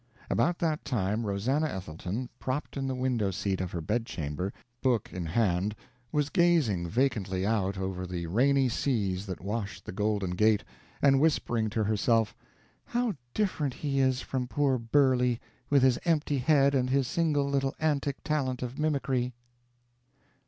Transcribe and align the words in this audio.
About 0.31 0.57
that 0.57 0.83
time 0.83 1.27
Rosannah 1.27 1.67
Ethelton, 1.67 2.27
propped 2.39 2.75
in 2.75 2.87
the 2.87 2.95
window 2.95 3.29
seat 3.29 3.61
of 3.61 3.69
her 3.71 3.81
bedchamber, 3.81 4.51
book 4.81 5.13
in 5.13 5.27
hand, 5.27 5.75
was 6.11 6.31
gazing 6.31 6.89
vacantly 6.89 7.45
out 7.45 7.77
over 7.77 8.07
the 8.07 8.25
rainy 8.25 8.67
seas 8.67 9.27
that 9.27 9.41
washed 9.43 9.85
the 9.85 9.91
Golden 9.91 10.31
Gate, 10.31 10.63
and 11.03 11.21
whispering 11.21 11.69
to 11.69 11.83
herself, 11.83 12.35
"How 12.83 13.13
different 13.35 13.75
he 13.75 13.99
is 13.99 14.21
from 14.21 14.47
poor 14.47 14.79
Burley, 14.79 15.39
with 15.69 15.83
his 15.83 15.99
empty 16.03 16.39
head 16.39 16.73
and 16.73 16.89
his 16.89 17.05
single 17.07 17.47
little 17.47 17.75
antic 17.79 18.23
talent 18.23 18.63
of 18.63 18.79
mimicry!" 18.79 19.35